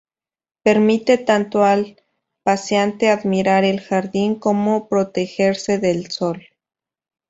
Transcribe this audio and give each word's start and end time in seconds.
Permite 0.63 1.19
tanto 1.19 1.63
al 1.63 2.01
paseante 2.41 3.11
admirar 3.11 3.63
el 3.65 3.79
jardín 3.79 4.33
como 4.33 4.87
protegerse 4.89 5.77
del 5.77 6.09
sol. 6.09 6.41